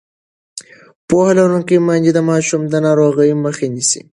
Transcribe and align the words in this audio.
پوهه 1.07 1.31
لرونکې 1.39 1.75
میندې 1.87 2.11
د 2.15 2.19
ماشومانو 2.29 2.71
د 2.73 2.75
ناروغۍ 2.85 3.29
مخه 3.45 3.65
نیسي. 3.73 4.01